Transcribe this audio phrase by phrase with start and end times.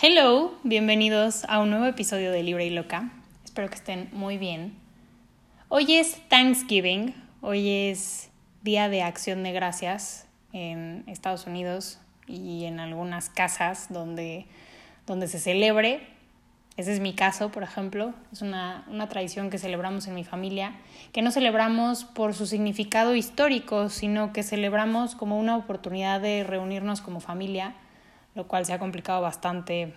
[0.00, 3.10] Hello, bienvenidos a un nuevo episodio de Libre y Loca.
[3.44, 4.74] Espero que estén muy bien.
[5.68, 8.30] Hoy es Thanksgiving, hoy es
[8.62, 11.98] Día de Acción de Gracias en Estados Unidos
[12.28, 14.46] y en algunas casas donde,
[15.04, 16.06] donde se celebre
[16.76, 18.14] ese es mi caso, por ejemplo.
[18.32, 20.74] Es una, una, tradición que celebramos en mi familia,
[21.12, 27.00] que no celebramos por su significado histórico, sino que celebramos como una oportunidad de reunirnos
[27.00, 27.74] como familia,
[28.38, 29.92] lo cual se ha complicado bastante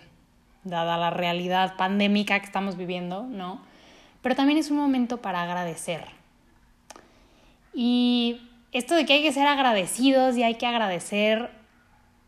[0.64, 3.62] dada la realidad pandémica que estamos viviendo, ¿no?
[4.20, 6.04] Pero también es un momento para agradecer.
[7.72, 8.40] Y
[8.72, 11.50] esto de que hay que ser agradecidos y hay que agradecer,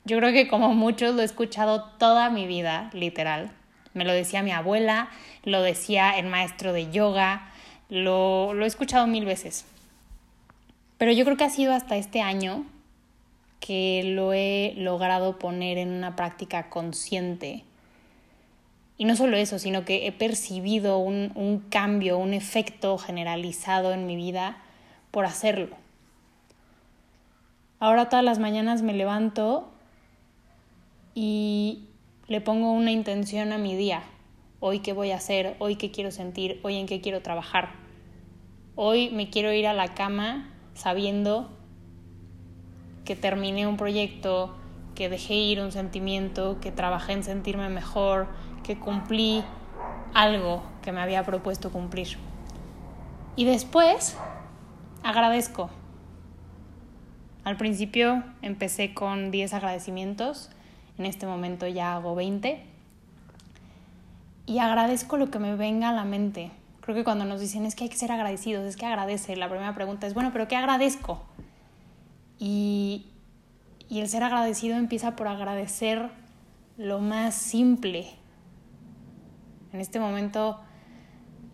[0.05, 3.51] yo creo que como muchos lo he escuchado toda mi vida, literal
[3.93, 5.09] me lo decía mi abuela,
[5.43, 7.51] lo decía el maestro de yoga,
[7.89, 9.65] lo, lo he escuchado mil veces.
[10.99, 12.67] Pero yo creo que ha sido hasta este año
[13.65, 17.65] que lo he logrado poner en una práctica consciente.
[18.99, 24.05] Y no solo eso, sino que he percibido un, un, cambio, un efecto generalizado en
[24.05, 24.59] mi vida
[25.11, 25.77] por hacerlo.
[27.81, 29.73] Ahora todas las mañanas me levanto
[31.15, 31.85] y
[32.29, 34.03] le pongo una intención a mi día.
[34.61, 37.71] Hoy qué voy a hacer, hoy qué quiero sentir, hoy en qué quiero trabajar.
[38.75, 41.64] Hoy me quiero ir a la cama sabiendo
[43.05, 44.55] que terminé un proyecto,
[44.95, 48.29] que dejé ir un sentimiento, que trabajé en sentirme mejor,
[48.63, 49.43] que cumplí
[50.15, 52.17] algo que me había propuesto cumplir.
[53.37, 54.17] Y después
[55.03, 55.71] agradezco.
[57.43, 60.51] Al principio empecé con 10 agradecimientos
[60.99, 62.63] en este momento ya hago 20.
[64.47, 66.51] Y agradezco lo que me venga a la mente.
[66.81, 69.49] Creo que cuando nos dicen es que hay que ser agradecidos, es que agradece, la
[69.49, 71.23] primera pregunta es, bueno, pero ¿qué agradezco?
[72.39, 73.07] Y,
[73.91, 76.11] el ser agradecido empieza por agradecer
[76.77, 78.09] lo más simple.
[79.73, 80.61] En este momento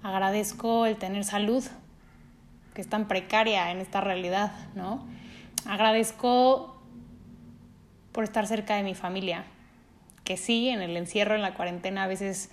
[0.03, 1.63] agradezco el tener salud,
[2.73, 5.07] que es tan precaria en esta realidad, ¿no?
[5.67, 6.81] Agradezco
[8.13, 9.45] por estar cerca de mi familia.
[10.25, 12.51] Que sí, en el encierro, en la cuarentena, a veces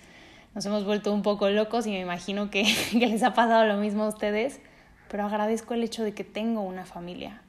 [0.54, 4.04] nos hemos vuelto un poco locos y me imagino que les ha pasado lo mismo
[4.04, 4.60] a ustedes,
[5.08, 7.42] pero agradezco el hecho de que tengo una familia.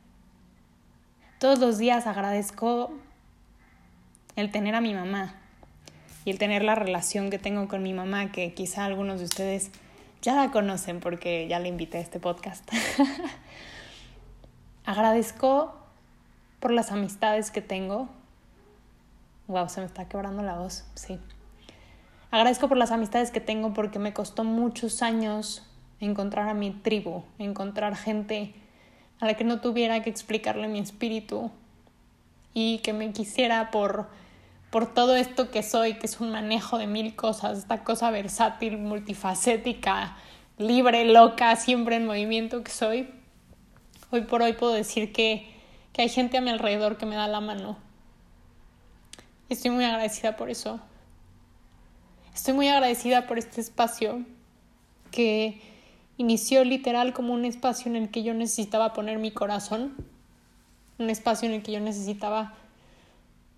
[1.39, 2.91] Todos los días agradezco
[4.35, 5.35] el tener a mi mamá
[6.25, 9.71] y el tener la relación que tengo con mi mamá, que quizá algunos de ustedes
[10.21, 12.69] ya la conocen porque ya la invité a este podcast.
[14.85, 15.73] agradezco
[16.59, 18.09] por las amistades que tengo.
[19.47, 21.21] Wow, se me está quebrando la voz, sí.
[22.31, 25.65] Agradezco por las amistades que tengo porque me costó muchos años
[26.01, 28.53] encontrar a mi tribu, encontrar gente
[29.19, 31.51] a la que no tuviera que explicarle mi espíritu
[32.53, 34.07] y que me quisiera por,
[34.69, 38.77] por todo esto que soy, que es un manejo de mil cosas, esta cosa versátil,
[38.77, 40.17] multifacética,
[40.57, 43.09] libre, loca, siempre en movimiento que soy.
[44.11, 45.59] Hoy por hoy puedo decir que
[45.93, 47.77] que hay gente a mi alrededor que me da la mano.
[49.49, 50.79] Estoy muy agradecida por eso.
[52.33, 54.23] Estoy muy agradecida por este espacio
[55.11, 55.61] que
[56.19, 59.95] inició literal como un espacio en el que yo necesitaba poner mi corazón,
[60.97, 62.55] un espacio en el que yo necesitaba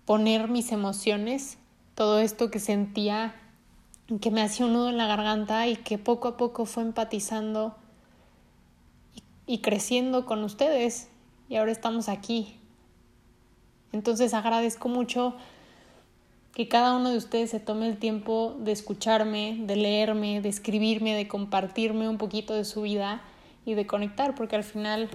[0.04, 1.58] poner mis emociones,
[1.96, 3.34] todo esto que sentía,
[4.20, 7.74] que me hacía un nudo en la garganta y que poco a poco fue empatizando
[9.46, 11.08] y, y creciendo con ustedes
[11.48, 12.54] y ahora estamos aquí.
[13.90, 15.34] Entonces agradezco mucho
[16.54, 21.14] que cada uno de ustedes se tome el tiempo de escucharme, de leerme, de escribirme,
[21.14, 23.22] de compartirme un poquito de su vida
[23.64, 25.08] y de conectar, porque al final,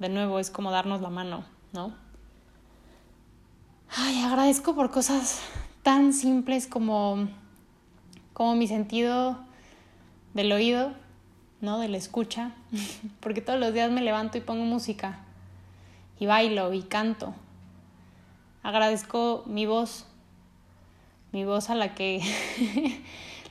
[0.00, 1.94] de nuevo, es como darnos la mano, ¿no?
[3.96, 5.40] Ay, agradezco por cosas
[5.82, 7.28] tan simples como,
[8.32, 9.38] como mi sentido
[10.34, 10.92] del oído,
[11.60, 11.78] ¿no?
[11.78, 12.52] De la escucha,
[13.20, 15.20] porque todos los días me levanto y pongo música
[16.18, 17.32] y bailo y canto.
[18.64, 20.07] Agradezco mi voz,
[21.32, 22.20] mi voz a la que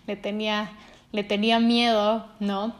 [0.07, 0.71] le, tenía,
[1.11, 2.75] le tenía miedo, ¿no?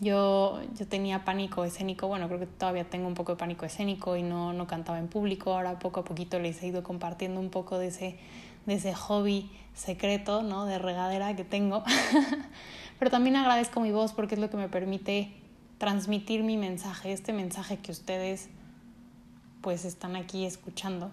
[0.00, 4.16] Yo, yo tenía pánico escénico, bueno, creo que todavía tengo un poco de pánico escénico
[4.16, 7.50] y no, no cantaba en público, ahora poco a poquito les he ido compartiendo un
[7.50, 8.18] poco de ese,
[8.66, 10.66] de ese hobby secreto, ¿no?
[10.66, 11.84] De regadera que tengo.
[12.98, 15.32] Pero también agradezco mi voz porque es lo que me permite
[15.78, 18.48] transmitir mi mensaje, este mensaje que ustedes
[19.60, 21.10] pues están aquí escuchando.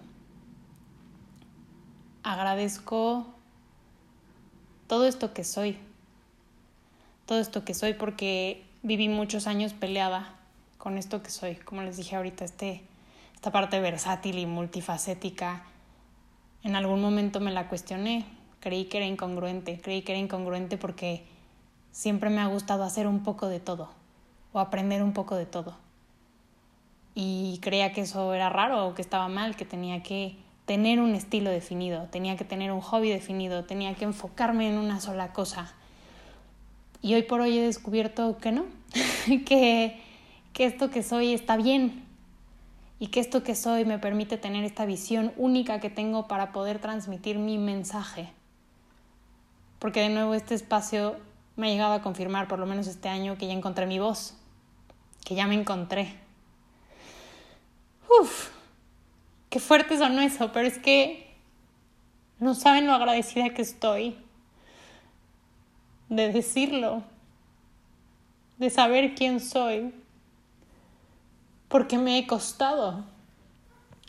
[2.22, 3.26] Agradezco
[4.86, 5.78] todo esto que soy,
[7.26, 10.34] todo esto que soy porque viví muchos años peleada
[10.78, 12.82] con esto que soy, como les dije ahorita, este,
[13.34, 15.64] esta parte versátil y multifacética
[16.62, 18.26] en algún momento me la cuestioné,
[18.60, 21.24] creí que era incongruente, creí que era incongruente porque
[21.90, 23.88] siempre me ha gustado hacer un poco de todo
[24.52, 25.76] o aprender un poco de todo.
[27.14, 30.36] Y creía que eso era raro o que estaba mal, que tenía que
[30.70, 35.00] tener un estilo definido, tenía que tener un hobby definido, tenía que enfocarme en una
[35.00, 35.74] sola cosa.
[37.02, 38.66] Y hoy por hoy he descubierto que no,
[39.46, 40.00] que,
[40.52, 42.04] que esto que soy está bien
[43.00, 46.78] y que esto que soy me permite tener esta visión única que tengo para poder
[46.78, 48.30] transmitir mi mensaje.
[49.80, 51.16] Porque de nuevo este espacio
[51.56, 54.36] me ha llegado a confirmar, por lo menos este año, que ya encontré mi voz,
[55.24, 56.14] que ya me encontré.
[59.50, 61.28] Qué fuerte sonó eso, pero es que
[62.38, 64.16] no saben lo agradecida que estoy
[66.08, 67.02] de decirlo,
[68.58, 69.92] de saber quién soy,
[71.68, 73.04] porque me he costado.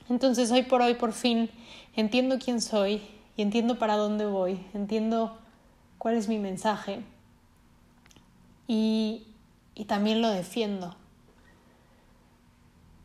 [0.09, 1.49] Entonces hoy por hoy por fin
[1.95, 3.01] entiendo quién soy
[3.35, 5.38] y entiendo para dónde voy, entiendo
[5.97, 7.01] cuál es mi mensaje
[8.67, 9.27] y,
[9.75, 10.95] y también lo defiendo.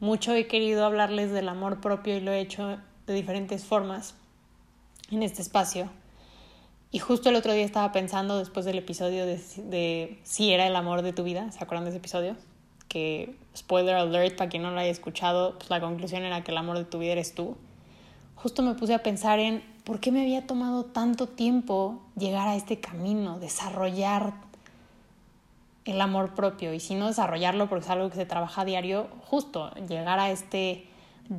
[0.01, 4.15] Mucho he querido hablarles del amor propio y lo he hecho de diferentes formas
[5.11, 5.89] en este espacio.
[6.91, 11.03] Y justo el otro día estaba pensando, después del episodio de, si era el amor
[11.03, 12.37] de tu vida, ¿se acuerdan de ese episodio?
[12.89, 16.59] Que, spoiler alert, para quien no lo haya escuchado, pues la conclusión era que el
[16.59, 17.57] amor de tu vida eres tú.
[18.35, 22.57] Justo me puse a pensar en por qué me había tomado tanto tiempo llegar a
[22.57, 24.35] este camino, desarrollar
[25.87, 29.09] el amor propio y si no desarrollarlo porque es algo que se trabaja a diario,
[29.25, 30.87] justo llegar a este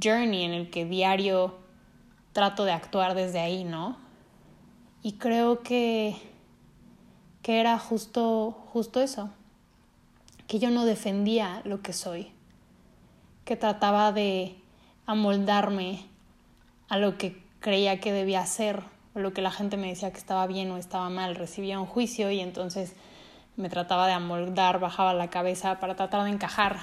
[0.01, 1.55] journey en el que diario
[2.31, 3.97] trato de actuar desde ahí, ¿no?
[5.03, 6.15] Y creo que,
[7.41, 9.29] que era justo, justo eso,
[10.47, 12.31] que yo no defendía lo que soy,
[13.43, 14.55] que trataba de
[15.05, 16.05] amoldarme
[16.87, 18.83] a lo que creía que debía ser,
[19.13, 21.85] o lo que la gente me decía que estaba bien o estaba mal, recibía un
[21.85, 22.95] juicio y entonces
[23.57, 26.77] me trataba de amoldar, bajaba la cabeza para tratar de encajar.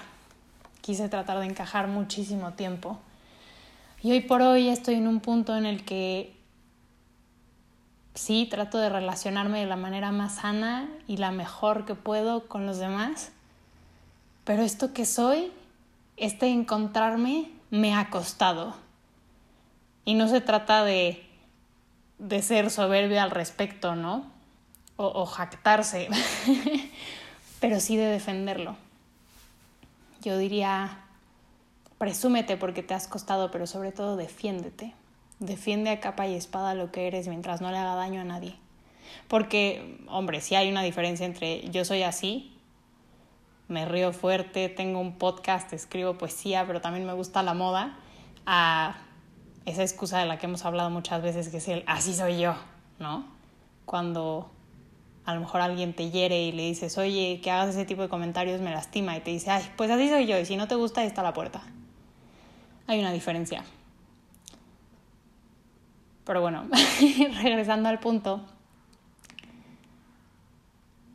[0.80, 2.98] Quise tratar de encajar muchísimo tiempo.
[4.02, 6.36] Y hoy por hoy estoy en un punto en el que
[8.14, 12.66] sí, trato de relacionarme de la manera más sana y la mejor que puedo con
[12.66, 13.32] los demás.
[14.44, 15.52] Pero esto que soy,
[16.16, 18.74] este encontrarme, me ha costado.
[20.04, 21.24] Y no se trata de,
[22.18, 24.33] de ser soberbia al respecto, ¿no?
[24.96, 26.08] O, jactarse,
[27.60, 28.76] pero sí de defenderlo.
[30.22, 31.04] Yo diría,
[31.98, 34.94] presúmete porque te has costado, pero sobre todo defiéndete.
[35.40, 38.54] Defiende a capa y espada lo que eres mientras no le haga daño a nadie.
[39.28, 42.56] Porque, hombre, sí hay una diferencia entre yo soy así,
[43.68, 47.98] me río fuerte, tengo un podcast, escribo poesía, pero también me gusta la moda,
[48.46, 48.96] a
[49.64, 52.54] esa excusa de la que hemos hablado muchas veces, que es el así soy yo,
[52.98, 53.24] ¿no?
[53.86, 54.50] Cuando
[55.26, 58.08] a lo mejor alguien te hiere y le dices, oye, que hagas ese tipo de
[58.08, 60.74] comentarios me lastima y te dice, ay, pues así soy yo y si no te
[60.74, 61.62] gusta, ahí está la puerta.
[62.86, 63.64] Hay una diferencia.
[66.24, 66.68] Pero bueno,
[67.42, 68.42] regresando al punto,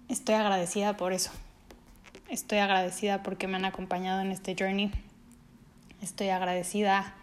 [0.08, 1.32] estoy agradecida por eso.
[2.30, 4.92] Estoy agradecida porque me han acompañado en este journey.
[6.02, 7.14] Estoy agradecida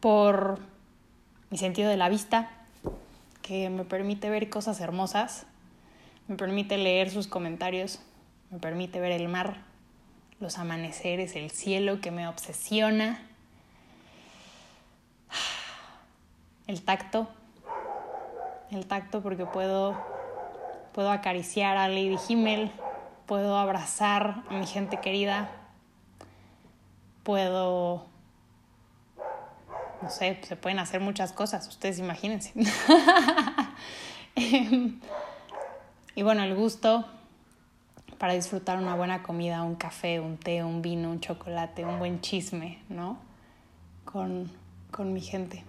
[0.00, 0.58] por
[1.50, 2.50] mi sentido de la vista,
[3.42, 5.46] que me permite ver cosas hermosas
[6.28, 8.00] me permite leer sus comentarios,
[8.50, 9.62] me permite ver el mar,
[10.40, 13.22] los amaneceres, el cielo que me obsesiona,
[16.66, 17.28] el tacto,
[18.70, 19.96] el tacto porque puedo,
[20.92, 22.72] puedo acariciar a Lady Himmel,
[23.26, 25.50] puedo abrazar a mi gente querida,
[27.22, 28.06] puedo,
[30.02, 32.52] no sé, se pueden hacer muchas cosas, ustedes imagínense.
[36.16, 37.04] Y bueno, el gusto
[38.18, 42.22] para disfrutar una buena comida, un café, un té, un vino, un chocolate, un buen
[42.22, 43.18] chisme, ¿no?
[44.06, 44.50] Con,
[44.90, 45.62] con mi gente.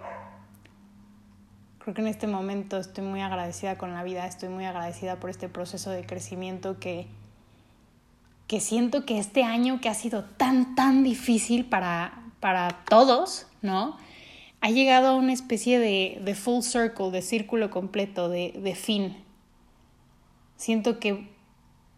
[1.80, 5.30] Creo que en este momento estoy muy agradecida con la vida, estoy muy agradecida por
[5.30, 7.08] este proceso de crecimiento que,
[8.48, 13.98] que siento que este año que ha sido tan, tan difícil para, para todos, ¿no?
[14.62, 19.27] Ha llegado a una especie de, de full circle, de círculo completo, de, de fin,
[20.58, 21.30] Siento que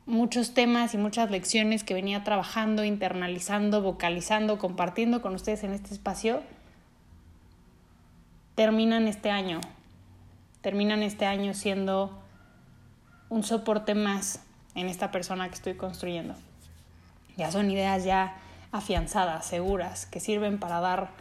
[0.06, 5.94] muchos temas y muchas lecciones que venía trabajando, internalizando, vocalizando, compartiendo con ustedes en este
[5.94, 6.42] espacio,
[8.56, 9.62] terminan este año.
[10.62, 12.22] Terminan este año siendo
[13.30, 14.42] un soporte más
[14.75, 16.36] en esta persona que estoy construyendo.
[17.38, 18.36] Ya son ideas ya
[18.72, 21.12] afianzadas, seguras, que sirven para dar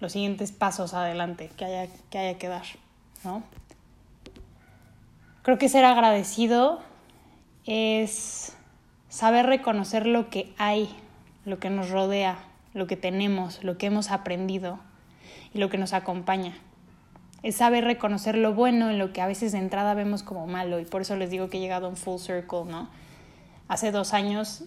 [0.00, 2.64] los siguientes pasos adelante que haya que, haya que dar,
[3.22, 3.42] ¿no?
[5.42, 6.80] Creo que ser agradecido
[7.64, 8.56] es
[9.08, 10.94] saber reconocer lo que hay,
[11.46, 12.38] lo que nos rodea,
[12.74, 14.78] lo que tenemos, lo que hemos aprendido
[15.54, 16.58] y lo que nos acompaña.
[17.42, 20.78] Es saber reconocer lo bueno en lo que a veces de entrada vemos como malo
[20.78, 22.90] y por eso les digo que he llegado a un full circle, ¿no?
[23.66, 24.64] Hace dos años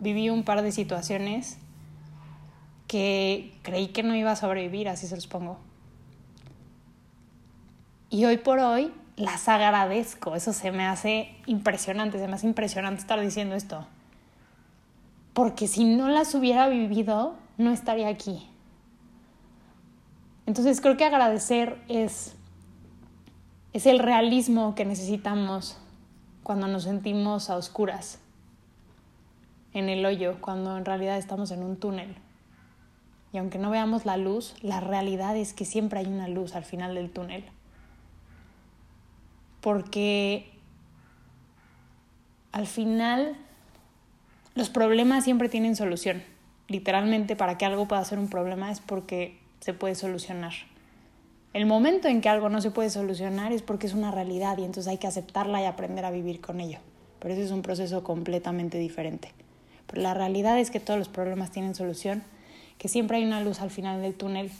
[0.00, 1.58] viví un par de situaciones
[2.88, 5.58] que creí que no iba a sobrevivir, así se los pongo.
[8.10, 13.00] Y hoy por hoy las agradezco, eso se me hace impresionante, se me hace impresionante
[13.00, 13.86] estar diciendo esto.
[15.32, 18.46] Porque si no las hubiera vivido, no estaría aquí.
[20.44, 22.36] Entonces creo que agradecer es,
[23.72, 25.78] es el realismo que necesitamos
[26.42, 28.20] cuando nos sentimos a oscuras,
[29.72, 32.16] en el hoyo, cuando en realidad estamos en un túnel.
[33.32, 36.64] Y aunque no veamos la luz, la realidad es que siempre hay una luz al
[36.64, 37.44] final del túnel.
[39.66, 40.46] Porque
[42.52, 43.36] al final
[44.54, 46.22] los problemas siempre tienen solución.
[46.68, 50.52] Literalmente para que algo pueda ser un problema es porque se puede solucionar.
[51.52, 54.62] El momento en que algo no se puede solucionar es porque es una realidad y
[54.62, 56.78] entonces hay que aceptarla y aprender a vivir con ello.
[57.18, 59.32] Pero ese es un proceso completamente diferente.
[59.88, 62.22] Pero la realidad es que todos los problemas tienen solución,
[62.78, 64.52] que siempre hay una luz al final del túnel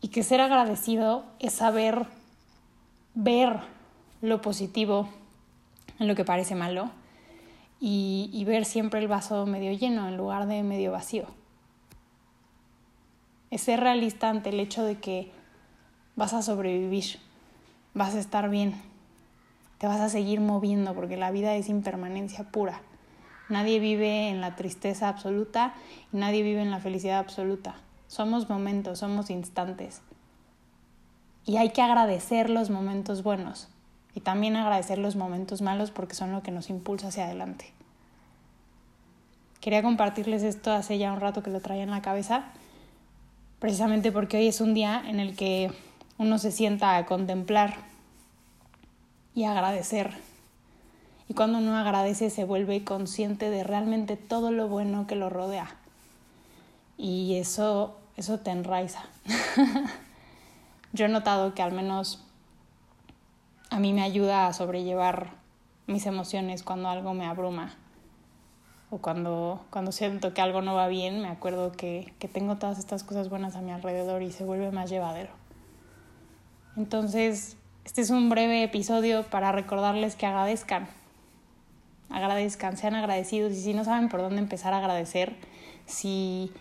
[0.00, 2.06] y que ser agradecido es saber
[3.16, 3.74] ver
[4.26, 5.08] lo positivo
[5.98, 6.90] en lo que parece malo
[7.78, 11.26] y, ver siempre el vaso medio lleno en lugar de medio vacío.
[13.50, 15.30] Es ser realista ante el hecho de que
[16.16, 17.18] vas a sobrevivir,
[17.94, 18.74] vas a estar bien,
[19.78, 22.80] te vas a seguir moviendo porque la vida es impermanencia pura.
[23.48, 25.74] Nadie vive en la tristeza absoluta
[26.12, 27.76] y nadie vive en la felicidad absoluta.
[28.08, 30.02] Somos momentos, somos instantes.
[31.44, 33.68] Y hay que agradecer los momentos buenos
[34.16, 37.70] y también agradecer los momentos malos porque son lo que nos impulsa hacia adelante.
[39.60, 42.46] Quería compartirles esto hace ya un rato que lo traía en la cabeza,
[43.58, 45.70] precisamente porque hoy es un día en el que
[46.16, 47.74] uno se sienta a contemplar
[49.34, 50.14] y agradecer.
[51.28, 55.76] Y cuando uno agradece se vuelve consciente de realmente todo lo bueno que lo rodea.
[56.96, 59.02] Y eso, eso te enraiza.
[60.94, 62.25] Yo he notado que al menos
[63.70, 65.30] a mí me ayuda a sobrellevar
[65.86, 67.74] mis emociones cuando algo me abruma
[68.90, 72.78] o cuando, cuando siento que algo no va bien, me acuerdo que, que tengo todas
[72.78, 75.30] estas cosas buenas a mi alrededor y se vuelve más llevadero.
[76.76, 80.88] Entonces, este es un breve episodio para recordarles que agradezcan.
[82.10, 85.34] Agradezcan, sean agradecidos y si no saben por dónde empezar a agradecer,
[85.86, 86.52] si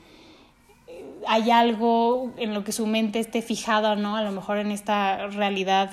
[1.28, 4.16] hay algo en lo que su mente esté fijada, ¿no?
[4.16, 5.92] A lo mejor en esta realidad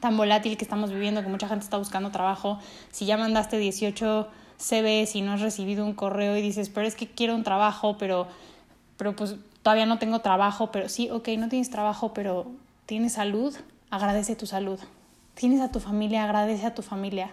[0.00, 2.58] tan volátil que estamos viviendo, que mucha gente está buscando trabajo,
[2.90, 4.28] si ya mandaste 18
[4.58, 7.96] CVs y no has recibido un correo y dices, pero es que quiero un trabajo,
[7.98, 8.26] pero,
[8.96, 12.46] pero pues todavía no tengo trabajo, pero sí, ok, no tienes trabajo, pero
[12.86, 13.54] tienes salud,
[13.90, 14.80] agradece tu salud.
[15.34, 17.30] Tienes a tu familia, agradece a tu familia.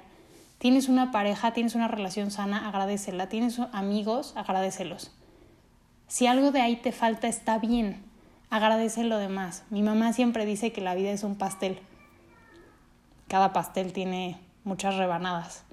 [0.60, 3.28] Tienes una pareja, tienes una relación sana, agradecela.
[3.28, 5.12] Tienes amigos, agradecelos.
[6.08, 8.02] Si algo de ahí te falta, está bien.
[8.50, 9.64] Agradece lo demás.
[9.70, 11.80] Mi mamá siempre dice que la vida es un pastel.
[13.28, 15.64] Cada pastel tiene muchas rebanadas.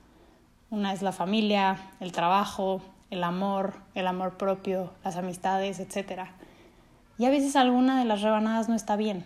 [0.70, 2.80] Una es la familia, el trabajo,
[3.11, 6.23] el amor, el amor propio, las amistades, etc.
[7.18, 9.25] Y a veces alguna de las rebanadas no está bien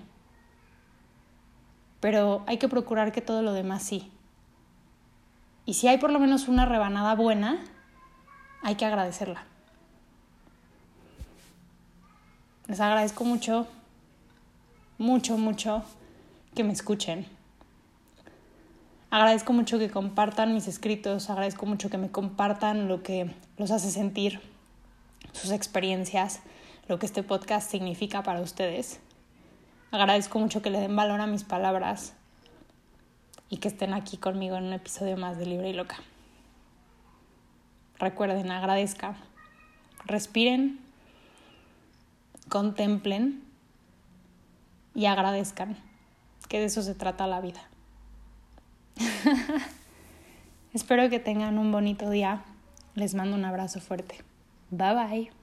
[2.01, 4.11] pero hay que procurar que todo lo demás sí.
[5.67, 7.59] Y si hay por lo menos una rebanada buena,
[8.63, 9.45] hay que agradecerla.
[12.67, 13.67] Les agradezco mucho,
[14.99, 15.83] mucho, mucho
[16.55, 17.27] que me escuchen.
[19.11, 23.91] Agradezco mucho que compartan mis escritos, agradezco mucho que me compartan lo que los hace
[23.91, 24.39] sentir,
[25.33, 26.41] sus experiencias,
[26.89, 29.01] lo que este podcast significa para ustedes.
[29.93, 32.13] Agradezco mucho que le den valor a mis palabras
[33.49, 35.97] y que estén aquí conmigo en un episodio más de Libre y Loca.
[37.99, 39.17] Recuerden, agradezcan,
[40.05, 40.81] respiren,
[42.51, 43.43] contemplen
[44.95, 45.79] y agradezcan,
[46.49, 47.68] que de eso se trata la vida.
[50.75, 52.43] Espero que tengan un bonito día.
[52.95, 54.17] Les mando un abrazo fuerte.
[54.71, 55.38] Bye bye.